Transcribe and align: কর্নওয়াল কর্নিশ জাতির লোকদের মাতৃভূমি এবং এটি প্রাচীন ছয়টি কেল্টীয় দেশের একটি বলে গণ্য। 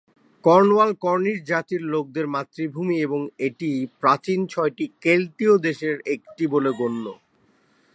কর্নওয়াল 0.43 0.91
কর্নিশ 1.03 1.37
জাতির 1.47 1.81
লোকদের 1.93 2.25
মাতৃভূমি 2.27 2.95
এবং 2.99 3.21
এটি 3.47 3.69
প্রাচীন 4.01 4.39
ছয়টি 4.47 4.85
কেল্টীয় 5.01 5.55
দেশের 5.67 5.95
একটি 6.15 6.43
বলে 6.53 6.71
গণ্য। 6.79 7.05